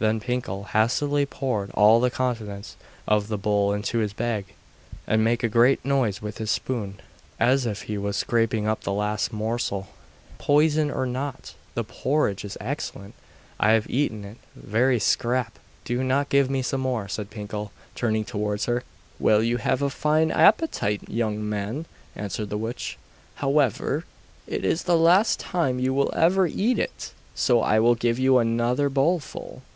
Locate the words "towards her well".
18.26-19.42